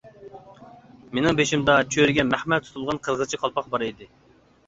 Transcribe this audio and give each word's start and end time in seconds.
مېنىڭ 1.17 1.37
بېشىمدا 1.39 1.75
چۆرىگە 1.95 2.25
مەخمەل 2.31 2.63
تۇتۇلغان 2.69 3.03
قىرغىزچە 3.09 3.41
قالپاق 3.45 3.71
بار 3.75 3.85
ئىدى. 3.89 4.09